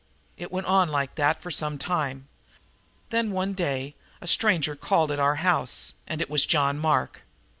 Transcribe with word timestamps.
It 0.35 0.51
went 0.51 0.65
on 0.65 0.89
like 0.89 1.13
that 1.13 1.39
for 1.43 1.51
some 1.51 1.77
time. 1.77 2.27
Then, 3.11 3.29
one 3.29 3.53
day, 3.53 3.93
a 4.19 4.25
stranger 4.25 4.75
called 4.75 5.11
at 5.11 5.19
our 5.19 5.35
house, 5.35 5.93
and 6.07 6.23
it 6.23 6.27
was 6.31 6.43
John 6.47 6.79
Mark. 6.79 7.21